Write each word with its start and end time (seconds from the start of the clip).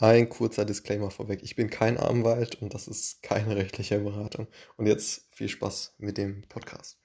Ein 0.00 0.28
kurzer 0.28 0.64
Disclaimer 0.64 1.10
vorweg. 1.10 1.42
Ich 1.42 1.56
bin 1.56 1.70
kein 1.70 1.98
Anwalt 1.98 2.62
und 2.62 2.72
das 2.72 2.86
ist 2.86 3.20
keine 3.20 3.56
rechtliche 3.56 3.98
Beratung. 3.98 4.46
Und 4.76 4.86
jetzt 4.86 5.26
viel 5.34 5.48
Spaß 5.48 5.96
mit 5.98 6.18
dem 6.18 6.42
Podcast. 6.42 7.00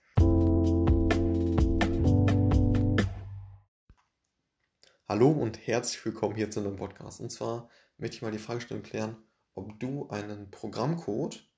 Hallo 5.07 5.31
und 5.31 5.57
herzlich 5.65 6.05
willkommen 6.05 6.35
hier 6.35 6.51
zu 6.51 6.59
einem 6.59 6.75
Podcast. 6.75 7.19
Und 7.19 7.31
zwar 7.31 7.67
möchte 7.97 8.17
ich 8.17 8.21
mal 8.21 8.31
die 8.31 8.37
Fragestellung 8.37 8.83
klären, 8.83 9.17
ob 9.55 9.79
du 9.79 10.07
einen 10.09 10.51
Programmcode, 10.51 11.49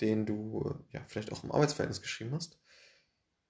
den 0.00 0.24
du 0.24 0.82
ja 0.92 1.04
vielleicht 1.08 1.30
auch 1.30 1.44
im 1.44 1.52
Arbeitsverhältnis 1.52 2.00
geschrieben 2.00 2.32
hast, 2.32 2.58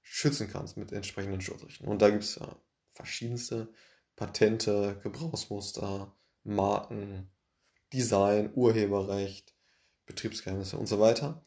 schützen 0.02 0.50
kannst 0.50 0.76
mit 0.76 0.90
entsprechenden 0.90 1.42
Schutzrechten. 1.42 1.86
Und 1.86 2.02
da 2.02 2.10
gibt 2.10 2.24
es 2.24 2.34
ja 2.34 2.56
verschiedenste 2.90 3.72
Patente, 4.16 4.98
Gebrauchsmuster, 5.04 6.12
Marken, 6.48 7.30
Design, 7.92 8.50
Urheberrecht, 8.54 9.54
Betriebsgeheimnisse 10.06 10.77
und 10.78 10.86
so 10.86 10.98
weiter. 10.98 11.42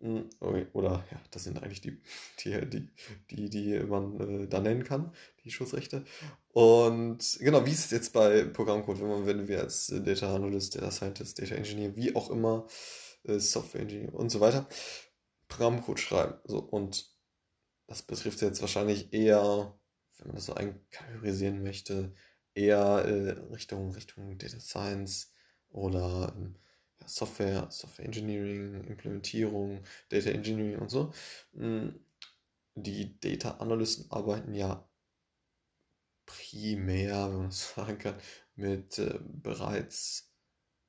Hm, 0.00 0.28
oder 0.40 1.04
ja, 1.12 1.20
das 1.30 1.44
sind 1.44 1.62
eigentlich 1.62 1.80
die, 1.80 2.00
die, 2.40 2.68
die, 2.68 2.90
die, 3.30 3.50
die 3.50 3.80
man 3.80 4.20
äh, 4.42 4.48
da 4.48 4.60
nennen 4.60 4.82
kann, 4.82 5.14
die 5.44 5.52
Schutzrechte. 5.52 6.04
Und 6.48 7.38
genau, 7.40 7.64
wie 7.64 7.70
ist 7.70 7.84
es 7.84 7.90
jetzt 7.92 8.12
bei 8.12 8.44
Programmcode, 8.44 9.00
wenn 9.00 9.08
man, 9.08 9.26
wenn 9.26 9.48
wir 9.48 9.60
als 9.60 9.86
Data 10.04 10.34
Analyst, 10.34 10.74
Data 10.74 10.90
Scientist, 10.90 11.40
Data 11.40 11.54
Engineer, 11.54 11.94
wie 11.94 12.16
auch 12.16 12.30
immer, 12.30 12.66
äh, 13.24 13.38
Software 13.38 13.82
Engineer 13.82 14.14
und 14.14 14.30
so 14.30 14.40
weiter, 14.40 14.68
Programmcode 15.46 16.00
schreiben. 16.00 16.34
So, 16.44 16.58
und 16.58 17.08
das 17.86 18.02
betrifft 18.02 18.42
jetzt 18.42 18.60
wahrscheinlich 18.60 19.12
eher, 19.12 19.78
wenn 20.18 20.28
man 20.28 20.36
das 20.36 20.46
so 20.46 20.54
einkategorisieren 20.54 21.62
möchte, 21.62 22.12
eher 22.54 23.04
äh, 23.06 23.30
Richtung, 23.52 23.92
Richtung 23.92 24.38
Data 24.38 24.60
Science 24.60 25.32
oder 25.70 26.34
ähm, 26.36 26.56
ja, 27.00 27.08
Software, 27.08 27.70
Software 27.70 28.06
Engineering, 28.06 28.84
Implementierung, 28.84 29.82
Data 30.08 30.30
Engineering 30.30 30.78
und 30.78 30.90
so. 30.90 31.12
Hm, 31.54 31.98
die 32.74 33.18
Data 33.20 33.58
Analysten 33.58 34.10
arbeiten 34.10 34.54
ja 34.54 34.88
primär, 36.26 37.28
wenn 37.30 37.36
man 37.38 37.46
das 37.46 37.70
sagen 37.74 37.98
kann, 37.98 38.16
mit 38.54 38.98
äh, 38.98 39.18
bereits 39.22 40.32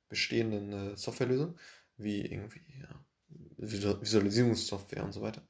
bestehenden 0.08 0.72
äh, 0.72 0.96
Softwarelösungen, 0.96 1.58
wie 1.96 2.20
irgendwie 2.20 2.62
ja, 2.80 3.04
Visualisierungssoftware 3.56 5.04
und 5.04 5.12
so 5.12 5.22
weiter. 5.22 5.42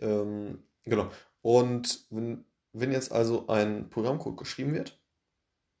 Ähm, 0.00 0.64
genau. 0.84 1.10
Und 1.42 2.06
wenn, 2.10 2.44
wenn 2.72 2.92
jetzt 2.92 3.12
also 3.12 3.46
ein 3.48 3.90
Programmcode 3.90 4.36
geschrieben 4.36 4.74
wird, 4.74 5.00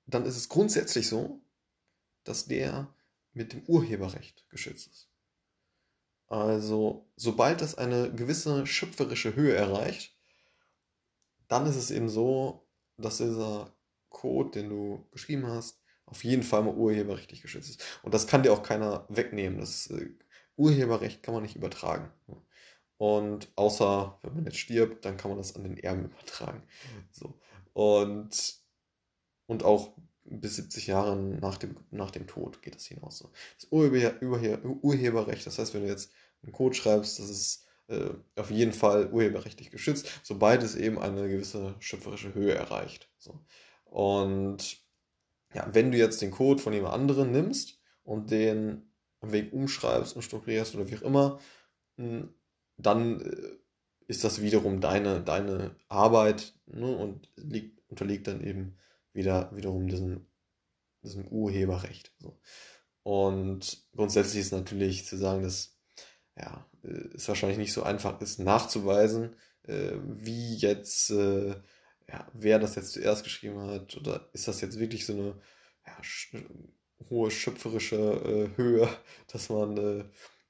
dann 0.06 0.26
ist 0.26 0.36
es 0.36 0.48
grundsätzlich 0.48 1.08
so, 1.08 1.40
dass 2.24 2.46
der 2.46 2.94
mit 3.32 3.52
dem 3.52 3.62
Urheberrecht 3.66 4.48
geschützt 4.48 4.88
ist. 4.88 5.08
Also, 6.26 7.06
sobald 7.16 7.60
das 7.60 7.76
eine 7.76 8.12
gewisse 8.12 8.66
schöpferische 8.66 9.34
Höhe 9.36 9.54
erreicht, 9.54 10.16
dann 11.48 11.66
ist 11.66 11.76
es 11.76 11.90
eben 11.90 12.08
so, 12.08 12.66
dass 12.96 13.18
dieser 13.18 13.74
Code, 14.08 14.50
den 14.52 14.70
du 14.70 15.06
geschrieben 15.10 15.46
hast, 15.46 15.80
auf 16.06 16.24
jeden 16.24 16.42
Fall 16.42 16.62
mal 16.62 16.74
urheberrechtlich 16.74 17.42
geschützt 17.42 17.70
ist. 17.70 17.84
Und 18.02 18.14
das 18.14 18.26
kann 18.26 18.42
dir 18.42 18.52
auch 18.52 18.62
keiner 18.62 19.06
wegnehmen. 19.08 19.58
Das 19.58 19.88
äh, 19.88 20.10
Urheberrecht 20.56 21.22
kann 21.22 21.34
man 21.34 21.42
nicht 21.42 21.56
übertragen. 21.56 22.10
Und 22.96 23.48
außer 23.56 24.18
wenn 24.22 24.34
man 24.34 24.44
jetzt 24.44 24.58
stirbt, 24.58 25.04
dann 25.04 25.16
kann 25.16 25.30
man 25.30 25.38
das 25.38 25.56
an 25.56 25.64
den 25.64 25.76
Erben 25.76 26.04
übertragen. 26.04 26.62
So. 27.10 27.38
Und 27.72 28.63
und 29.46 29.62
auch 29.62 29.96
bis 30.24 30.56
70 30.56 30.86
Jahre 30.86 31.16
nach 31.16 31.58
dem, 31.58 31.76
nach 31.90 32.10
dem 32.10 32.26
Tod 32.26 32.62
geht 32.62 32.74
das 32.74 32.86
hinaus. 32.86 33.18
So. 33.18 33.30
Das 33.60 33.70
Urheber, 33.70 34.14
Urheberrecht, 34.22 35.46
das 35.46 35.58
heißt, 35.58 35.74
wenn 35.74 35.82
du 35.82 35.88
jetzt 35.88 36.12
einen 36.42 36.52
Code 36.52 36.74
schreibst, 36.74 37.18
das 37.18 37.28
ist 37.28 37.66
äh, 37.88 38.10
auf 38.36 38.50
jeden 38.50 38.72
Fall 38.72 39.10
urheberrechtlich 39.12 39.70
geschützt, 39.70 40.08
sobald 40.22 40.62
es 40.62 40.74
eben 40.74 40.98
eine 40.98 41.28
gewisse 41.28 41.74
schöpferische 41.78 42.34
Höhe 42.34 42.54
erreicht. 42.54 43.10
So. 43.18 43.38
Und 43.84 44.78
ja, 45.52 45.68
wenn 45.72 45.92
du 45.92 45.98
jetzt 45.98 46.22
den 46.22 46.30
Code 46.30 46.62
von 46.62 46.72
jemand 46.72 46.94
anderem 46.94 47.30
nimmst 47.30 47.80
und 48.02 48.30
den 48.30 48.90
am 49.20 49.32
Weg 49.32 49.52
umschreibst 49.52 50.16
und 50.16 50.22
strukturierst 50.22 50.74
oder 50.74 50.90
wie 50.90 50.96
auch 50.96 51.02
immer, 51.02 51.40
hm, 51.96 52.34
dann 52.76 53.20
äh, 53.20 53.56
ist 54.06 54.24
das 54.24 54.42
wiederum 54.42 54.80
deine, 54.80 55.22
deine 55.22 55.76
Arbeit 55.88 56.54
ne, 56.66 56.96
und 56.96 57.30
liegt, 57.36 57.80
unterliegt 57.88 58.26
dann 58.26 58.42
eben 58.42 58.76
wieder 59.14 59.50
wiederum 59.56 59.88
diesem, 59.88 60.26
diesem 61.02 61.26
Urheberrecht. 61.28 62.12
So. 62.18 62.38
Und 63.02 63.86
grundsätzlich 63.94 64.40
ist 64.42 64.52
natürlich 64.52 65.06
zu 65.06 65.16
sagen, 65.16 65.42
dass 65.42 65.78
ja, 66.36 66.66
äh, 66.82 67.08
es 67.14 67.28
wahrscheinlich 67.28 67.58
nicht 67.58 67.72
so 67.72 67.82
einfach 67.82 68.20
ist 68.20 68.38
nachzuweisen, 68.40 69.36
äh, 69.64 69.92
wie 70.04 70.56
jetzt, 70.56 71.10
äh, 71.10 71.50
ja, 72.08 72.28
wer 72.34 72.58
das 72.58 72.74
jetzt 72.76 72.92
zuerst 72.92 73.24
geschrieben 73.24 73.60
hat, 73.60 73.96
oder 73.96 74.28
ist 74.32 74.48
das 74.48 74.60
jetzt 74.60 74.78
wirklich 74.78 75.06
so 75.06 75.12
eine 75.14 75.40
ja, 75.86 76.02
sch 76.02 76.36
hohe 77.10 77.30
schöpferische 77.30 77.96
äh, 77.96 78.56
Höhe, 78.56 78.88
dass 79.32 79.48
man, 79.50 79.76
äh, 79.76 80.04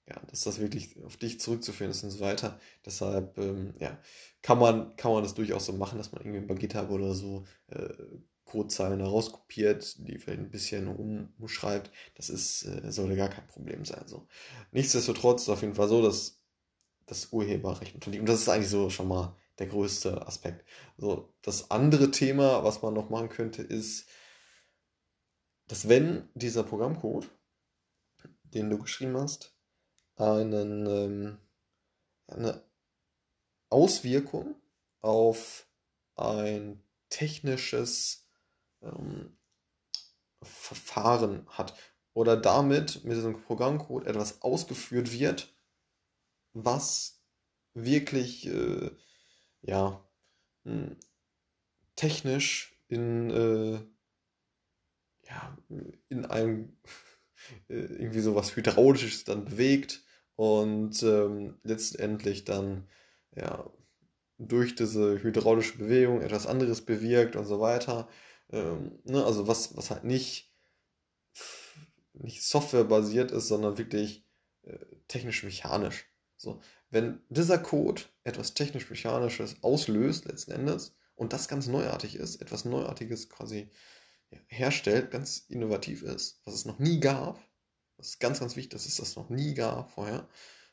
ja, 0.09 0.21
dass 0.31 0.43
das 0.43 0.61
wirklich 0.61 1.03
auf 1.05 1.17
dich 1.17 1.41
zurückzuführen 1.41 1.91
ist 1.91 2.05
und 2.05 2.11
so 2.11 2.21
weiter. 2.21 2.61
Deshalb, 2.85 3.39
ähm, 3.39 3.75
ja, 3.79 3.99
kann 4.43 4.59
man, 4.59 4.97
kann 4.97 5.13
man 5.13 5.23
das 5.23 5.35
durchaus 5.35 5.67
so 5.67 5.73
machen, 5.73 5.99
dass 5.99 6.13
man 6.13 6.23
irgendwie 6.23 6.47
bei 6.47 6.55
GitHub 6.55 6.91
oder 6.91 7.15
so 7.15 7.47
äh, 7.69 7.89
Codezeilen 8.55 9.01
herauskopiert, 9.01 9.97
die 10.07 10.17
vielleicht 10.19 10.41
ein 10.41 10.51
bisschen 10.51 10.87
umschreibt. 10.87 11.91
Das 12.15 12.31
ist, 12.31 12.65
äh, 12.65 12.93
sollte 12.93 13.17
gar 13.17 13.29
kein 13.29 13.49
Problem 13.49 13.85
sein. 13.85 14.07
So. 14.07 14.29
Nichtsdestotrotz 14.71 15.43
ist 15.43 15.49
es 15.49 15.53
auf 15.53 15.63
jeden 15.63 15.75
Fall 15.75 15.89
so, 15.89 16.01
dass 16.03 16.41
das 17.07 17.33
Urheberrecht 17.33 17.95
unterliegt. 17.95 18.21
Und 18.21 18.29
das 18.29 18.41
ist 18.43 18.49
eigentlich 18.49 18.71
so 18.71 18.91
schon 18.91 19.09
mal 19.09 19.37
der 19.59 19.67
größte 19.67 20.25
Aspekt. 20.25 20.65
So, 20.97 21.35
das 21.43 21.73
andere 21.73 22.13
Thema, 22.13 22.63
was 22.63 22.81
man 22.81 22.95
noch 22.95 23.11
machen 23.11 23.29
könnte, 23.29 23.63
ist, 23.63 24.09
dass 25.67 25.89
wenn 25.89 26.29
dieser 26.35 26.63
Programmcode, 26.63 27.29
den 28.45 28.71
du 28.71 28.79
geschrieben 28.79 29.17
hast, 29.17 29.57
einen, 30.15 30.87
ähm, 30.87 31.39
eine 32.29 32.63
Auswirkung 33.69 34.55
auf 35.01 35.67
ein 36.15 36.81
technisches 37.09 38.24
ähm, 38.85 39.37
Verfahren 40.43 41.47
hat 41.49 41.75
oder 42.13 42.37
damit 42.37 43.05
mit 43.05 43.17
diesem 43.17 43.43
Programmcode 43.43 44.07
etwas 44.07 44.43
ausgeführt 44.43 45.13
wird, 45.13 45.55
was 46.53 47.21
wirklich 47.75 48.47
äh, 48.47 48.91
ja 49.63 50.09
hm, 50.65 50.97
technisch 51.97 52.77
in 52.89 53.31
äh, 53.31 53.81
ja 55.29 55.59
in 56.09 56.25
einem 56.27 56.77
äh, 57.69 57.75
irgendwie 57.75 58.21
sowas 58.21 58.55
hydraulisches 58.55 59.25
dann 59.25 59.45
bewegt 59.45 60.05
und 60.37 61.03
ähm, 61.03 61.59
letztendlich 61.63 62.45
dann 62.45 62.89
ja 63.35 63.71
durch 64.39 64.75
diese 64.75 65.23
hydraulische 65.23 65.79
Bewegung 65.79 66.21
etwas 66.21 66.47
anderes 66.47 66.85
bewirkt 66.85 67.37
und 67.37 67.47
so 67.47 67.61
weiter 67.61 68.09
ähm, 68.55 69.01
ne, 69.05 69.25
also 69.25 69.49
was, 69.49 69.77
was 69.77 69.91
halt 69.91 70.05
nicht, 70.05 70.55
nicht 72.13 72.45
softwarebasiert 72.45 73.33
ist, 73.33 73.49
sondern 73.49 73.79
wirklich 73.79 74.25
äh, 74.63 74.79
technisch-mechanisch. 75.09 76.07
So, 76.37 76.61
wenn 76.91 77.21
dieser 77.29 77.59
Code 77.59 78.03
etwas 78.23 78.55
technisch-mechanisches 78.55 79.63
auslöst, 79.63 80.27
letzten 80.27 80.53
Endes, 80.53 80.95
und 81.17 81.33
das 81.33 81.49
ganz 81.49 81.67
neuartig 81.67 82.17
ist, 82.17 82.41
etwas 82.41 82.65
Neuartiges 82.65 83.29
quasi 83.29 83.71
ja, 84.31 84.39
herstellt, 84.47 85.11
ganz 85.11 85.45
innovativ 85.49 86.03
ist, 86.03 86.41
was 86.45 86.55
es 86.55 86.65
noch 86.65 86.79
nie 86.79 87.01
gab, 87.01 87.41
das 87.97 88.09
ist 88.11 88.21
ganz, 88.21 88.41
ganz 88.41 88.57
wichtig, 88.57 88.73
dass 88.73 88.87
es 88.87 88.97
das 88.97 89.17
noch 89.17 89.31
nie 89.31 89.55
gab 89.55 89.91
vorher, 89.91 90.29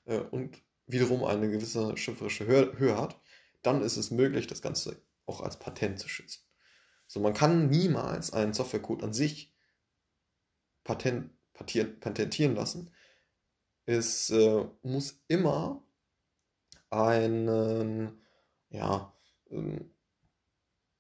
äh, 0.06 0.20
und 0.20 0.62
wiederum 0.86 1.24
eine 1.24 1.50
gewisse 1.50 1.98
schöpferische 1.98 2.46
Höhe, 2.46 2.78
Höhe 2.78 2.98
hat, 2.98 3.20
dann 3.64 3.82
ist 3.82 3.98
es 3.98 4.12
möglich, 4.12 4.48
das 4.48 4.62
Ganze 4.62 5.02
auch 5.26 5.42
als 5.42 5.58
Patent 5.58 6.00
zu 6.00 6.10
schützen. 6.10 6.42
So, 7.12 7.20
man 7.20 7.34
kann 7.34 7.68
niemals 7.68 8.32
einen 8.32 8.54
Softwarecode 8.54 9.04
an 9.04 9.12
sich 9.12 9.54
patent, 10.86 11.30
patentieren 11.54 12.56
lassen. 12.56 12.90
Es 13.86 14.30
äh, 14.30 14.66
muss 14.82 15.22
immer 15.28 15.84
einen 16.90 18.18
ja, 18.70 19.14
ähm, 19.50 19.94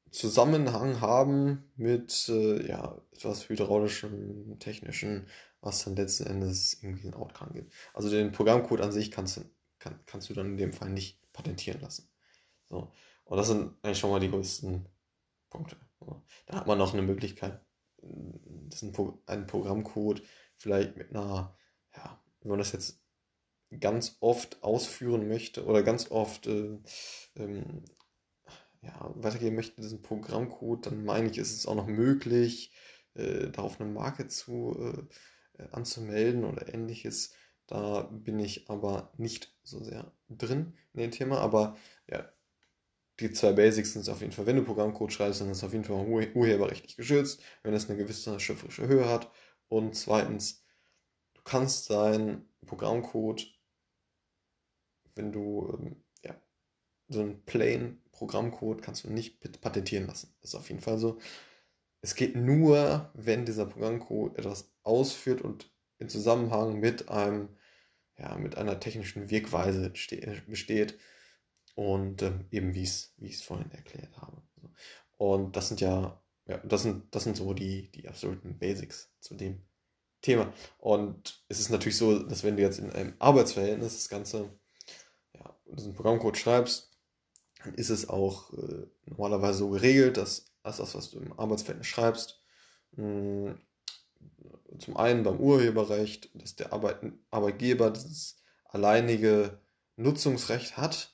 Zusammenhang 0.09 0.99
haben 0.99 1.71
mit 1.77 2.27
äh, 2.27 2.67
ja, 2.67 3.01
etwas 3.13 3.47
hydraulischem, 3.47 4.59
technischen, 4.59 5.27
was 5.61 5.85
dann 5.85 5.95
letzten 5.95 6.25
Endes 6.27 6.83
irgendwie 6.83 7.07
ein 7.07 7.13
Outcome 7.13 7.53
gibt. 7.53 7.73
Also 7.93 8.09
den 8.09 8.33
Programmcode 8.33 8.81
an 8.81 8.91
sich 8.91 9.11
kannst 9.11 9.37
du, 9.37 9.49
kann, 9.79 9.97
kannst 10.07 10.29
du 10.29 10.33
dann 10.33 10.47
in 10.47 10.57
dem 10.57 10.73
Fall 10.73 10.89
nicht 10.89 11.21
patentieren 11.31 11.79
lassen. 11.79 12.09
So. 12.65 12.91
Und 13.23 13.37
das 13.37 13.47
sind 13.47 13.75
eigentlich 13.81 13.99
schon 13.99 14.11
mal 14.11 14.19
die 14.19 14.29
größten 14.29 14.89
Punkte. 15.49 15.77
Da 16.45 16.57
hat 16.57 16.67
man 16.67 16.77
noch 16.77 16.93
eine 16.93 17.01
Möglichkeit, 17.01 17.59
das 18.01 18.81
ein, 18.83 18.93
ein 19.25 19.47
Programmcode, 19.47 20.23
vielleicht 20.57 20.97
mit 20.97 21.11
einer, 21.11 21.55
ja, 21.95 22.21
wenn 22.41 22.49
man 22.49 22.59
das 22.59 22.71
jetzt 22.71 23.01
ganz 23.79 24.17
oft 24.19 24.63
ausführen 24.63 25.27
möchte 25.27 25.65
oder 25.65 25.83
ganz 25.83 26.11
oft 26.11 26.47
äh, 26.47 26.77
ähm, 27.35 27.85
ja, 28.81 29.11
weitergeben 29.15 29.55
möchte, 29.55 29.81
diesen 29.81 30.01
Programmcode, 30.01 30.87
dann 30.87 31.05
meine 31.05 31.29
ich, 31.29 31.37
ist 31.37 31.55
es 31.55 31.65
auch 31.65 31.75
noch 31.75 31.87
möglich, 31.87 32.73
äh, 33.13 33.49
darauf 33.49 33.79
eine 33.79 33.89
Marke 33.89 34.27
zu, 34.27 35.07
äh, 35.57 35.67
anzumelden 35.71 36.43
oder 36.43 36.73
ähnliches. 36.73 37.33
Da 37.67 38.03
bin 38.03 38.39
ich 38.39 38.69
aber 38.69 39.13
nicht 39.17 39.55
so 39.63 39.83
sehr 39.83 40.11
drin 40.29 40.73
in 40.93 41.01
dem 41.01 41.11
Thema, 41.11 41.39
aber 41.39 41.77
ja, 42.09 42.29
die 43.21 43.31
zwei 43.31 43.53
Basics 43.53 43.93
sind 43.93 44.01
es 44.01 44.09
auf 44.09 44.21
jeden 44.21 44.33
Fall. 44.33 44.45
Wenn 44.45 44.55
du 44.55 44.63
Programmcode 44.63 45.13
schreibst, 45.13 45.41
dann 45.41 45.49
ist 45.49 45.57
es 45.59 45.63
auf 45.63 45.73
jeden 45.73 45.85
Fall 45.85 46.05
urheberrechtlich 46.33 46.97
geschützt, 46.97 47.41
wenn 47.63 47.73
es 47.73 47.87
eine 47.87 47.97
gewisse 47.97 48.39
schriftliche 48.39 48.87
Höhe 48.87 49.07
hat. 49.07 49.31
Und 49.67 49.95
zweitens, 49.95 50.65
du 51.35 51.41
kannst 51.43 51.89
deinen 51.89 52.49
Programmcode, 52.65 53.47
wenn 55.15 55.31
du 55.31 55.77
ähm, 55.79 56.03
ja, 56.23 56.35
so 57.09 57.21
einen 57.21 57.45
plain 57.45 58.01
Programmcode 58.11 58.81
kannst 58.81 59.03
du 59.03 59.09
nicht 59.09 59.39
patentieren 59.61 60.07
lassen. 60.07 60.33
Das 60.41 60.51
ist 60.51 60.55
auf 60.55 60.69
jeden 60.69 60.81
Fall 60.81 60.97
so. 60.97 61.19
Es 62.01 62.15
geht 62.15 62.35
nur, 62.35 63.11
wenn 63.13 63.45
dieser 63.45 63.65
Programmcode 63.67 64.37
etwas 64.39 64.71
ausführt 64.83 65.41
und 65.41 65.71
in 65.99 66.09
Zusammenhang 66.09 66.79
mit 66.79 67.09
einem, 67.09 67.49
ja, 68.17 68.35
mit 68.37 68.57
einer 68.57 68.79
technischen 68.79 69.29
Wirkweise 69.29 69.91
besteht 70.47 70.97
und 71.75 72.21
ähm, 72.21 72.45
eben 72.51 72.73
wie 72.73 72.83
ich 72.83 73.11
es 73.19 73.41
vorhin 73.41 73.71
erklärt 73.71 74.17
habe. 74.17 74.41
Und 75.17 75.55
das 75.55 75.67
sind 75.67 75.81
ja, 75.81 76.21
ja, 76.47 76.57
das 76.59 76.83
sind, 76.83 77.13
das 77.13 77.23
sind 77.23 77.37
so 77.37 77.53
die, 77.53 77.91
die 77.91 78.07
absoluten 78.07 78.57
Basics 78.57 79.11
zu 79.19 79.35
dem 79.35 79.61
Thema. 80.21 80.53
Und 80.79 81.43
es 81.47 81.59
ist 81.59 81.69
natürlich 81.69 81.97
so, 81.97 82.19
dass 82.19 82.43
wenn 82.43 82.57
du 82.57 82.63
jetzt 82.63 82.79
in 82.79 82.91
einem 82.91 83.13
Arbeitsverhältnis 83.19 83.95
das 83.95 84.09
Ganze, 84.09 84.49
ja, 85.33 85.55
diesen 85.65 85.93
Programmcode 85.93 86.37
schreibst, 86.37 86.91
dann 87.63 87.75
ist 87.75 87.89
es 87.89 88.09
auch 88.09 88.51
äh, 88.53 88.87
normalerweise 89.05 89.59
so 89.59 89.69
geregelt, 89.69 90.17
dass 90.17 90.45
das, 90.63 90.79
was 90.79 91.11
du 91.11 91.19
im 91.19 91.37
Arbeitsverhältnis 91.39 91.87
schreibst, 91.87 92.41
mh, 92.93 93.55
zum 94.79 94.97
einen 94.97 95.23
beim 95.23 95.39
Urheberrecht, 95.39 96.29
dass 96.33 96.55
der 96.55 96.73
Arbeit, 96.73 97.01
Arbeitgeber 97.29 97.91
das 97.91 98.37
alleinige 98.65 99.59
Nutzungsrecht 99.97 100.77
hat 100.77 101.13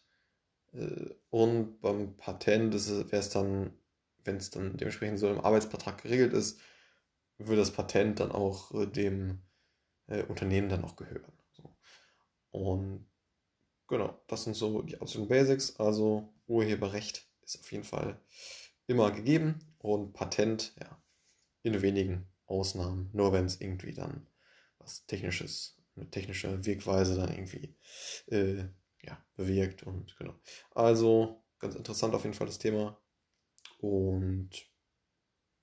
und 1.30 1.80
beim 1.81 2.16
Patent 2.18 2.74
wäre 2.74 3.19
es 3.19 3.30
dann, 3.30 3.74
wenn 4.24 4.38
es 4.38 4.50
dann 4.50 4.78
dementsprechend 4.78 5.19
so 5.19 5.30
im 5.30 5.40
Arbeitsvertrag 5.40 6.02
geregelt 6.02 6.34
ist, 6.34 6.60
würde 7.38 7.62
das 7.62 7.72
Patent 7.72 8.19
dann 8.19 8.31
auch 8.31 8.74
äh, 8.74 8.88
dem 8.88 9.42
äh, 10.08 10.24
Unternehmen 10.24 10.69
dann 10.69 10.84
auch 10.84 10.96
gehören. 10.96 11.34
So. 11.52 11.75
Und 12.52 13.08
genau, 13.88 14.19
das 14.28 14.44
sind 14.44 14.56
so 14.56 14.81
die 14.81 15.00
absoluten 15.00 15.30
Basics. 15.30 15.75
Also 15.80 16.34
Urheberrecht 16.48 17.28
ist 17.42 17.60
auf 17.60 17.72
jeden 17.72 17.84
Fall 17.84 18.19
immer 18.88 19.12
gegeben 19.12 19.60
und 19.80 20.14
Patent, 20.14 20.74
ja, 20.80 21.02
in 21.64 21.81
wenigen 21.81 22.28
Ausnahmen, 22.46 23.10
nur 23.14 23.34
wenn 23.34 23.46
es 23.46 23.60
irgendwie 23.60 23.94
dann 23.94 24.28
was 24.80 25.06
Technisches, 25.06 25.78
eine 25.96 26.10
technische 26.10 26.66
Wirkweise 26.66 27.16
dann 27.16 27.34
irgendwie 27.34 27.75
äh, 28.28 28.66
ja, 29.07 29.18
bewirkt 29.36 29.83
und 29.83 30.15
genau. 30.18 30.36
Also 30.75 31.44
ganz 31.59 31.75
interessant 31.75 32.13
auf 32.13 32.24
jeden 32.24 32.36
Fall 32.36 32.48
das 32.48 32.59
Thema 32.59 33.00
und 33.80 34.50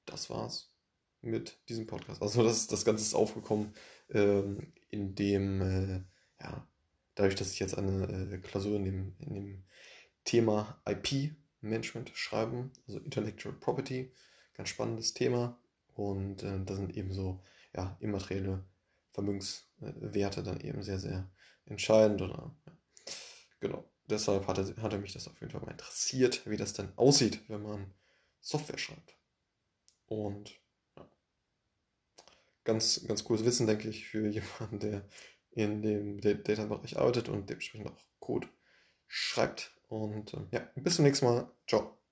das 0.07 0.31
war's 0.31 0.73
mit 1.21 1.59
diesem 1.69 1.87
Podcast. 1.87 2.23
Also 2.23 2.43
das, 2.43 2.67
das 2.67 2.85
Ganze 2.85 3.03
ist 3.03 3.15
aufgekommen, 3.15 3.73
ähm, 4.11 4.73
in 4.91 5.15
dem, 5.15 5.61
äh, 5.61 6.03
ja, 6.43 6.69
dadurch, 7.15 7.35
dass 7.35 7.53
ich 7.53 7.59
jetzt 7.59 7.77
eine 7.77 8.33
äh, 8.33 8.39
Klausur 8.39 8.77
in 8.77 8.85
dem, 8.85 9.17
in 9.19 9.35
dem 9.35 9.65
Thema 10.25 10.81
IP-Management 10.87 12.11
schreibe, 12.15 12.71
also 12.87 12.99
Intellectual 13.01 13.55
Property, 13.55 14.13
ganz 14.55 14.69
spannendes 14.69 15.15
Thema. 15.15 15.59
Und 15.95 16.43
äh, 16.43 16.65
da 16.65 16.75
sind 16.75 16.97
eben 16.97 17.13
so 17.13 17.43
ja, 17.75 17.97
immaterielle 18.01 18.65
Vermögenswerte 19.13 20.43
dann 20.43 20.61
eben 20.61 20.83
sehr, 20.83 20.99
sehr 20.99 21.31
entscheidend. 21.67 22.21
Oder, 22.23 22.55
ja. 22.67 22.73
Genau, 23.65 23.83
deshalb 24.11 24.47
hatte, 24.47 24.77
hatte 24.83 24.99
mich 24.99 25.15
das 25.15 25.27
auf 25.27 25.41
jeden 25.41 25.51
Fall 25.51 25.63
mal 25.63 25.71
interessiert, 25.71 26.43
wie 26.45 26.59
das 26.59 26.75
denn 26.75 26.93
aussieht, 26.97 27.41
wenn 27.49 27.63
man 27.63 27.95
Software 28.43 28.77
schreibt. 28.77 29.17
Und 30.05 30.61
ja, 30.99 31.09
ganz, 32.65 33.03
ganz 33.09 33.25
cooles 33.25 33.47
Wissen, 33.47 33.67
denke 33.67 33.89
ich, 33.89 34.05
für 34.07 34.29
jemanden, 34.29 34.81
der 34.81 35.09
in 35.53 35.81
dem 35.81 36.21
Data-Bereich 36.21 36.99
arbeitet 36.99 37.31
und 37.31 37.49
dementsprechend 37.49 37.89
auch 37.89 38.05
Code 38.21 38.49
schreibt. 39.07 39.75
Und 39.89 40.35
ähm, 40.35 40.49
ja, 40.51 40.61
bis 40.75 40.97
zum 40.97 41.07
nächsten 41.07 41.25
Mal. 41.25 41.51
Ciao. 41.67 42.04